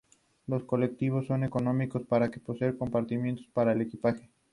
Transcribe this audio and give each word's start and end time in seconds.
Los 0.47 0.63
colectivos 0.63 1.27
son 1.27 1.43
económicos, 1.43 2.01
pero 2.09 2.25
no 2.25 2.31
poseen 2.43 2.75
compartimentos 2.75 3.47
para 3.53 3.73
el 3.73 3.81
equipaje. 3.81 4.31